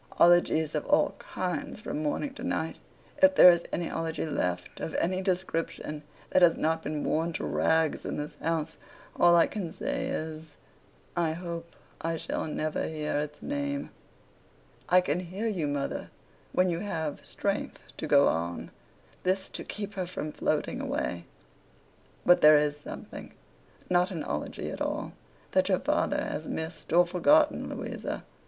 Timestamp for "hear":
12.87-13.15, 15.19-15.47